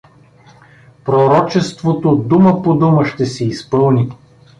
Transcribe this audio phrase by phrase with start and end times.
[1.05, 4.11] Пророчеството дума по дума ще се изпълни.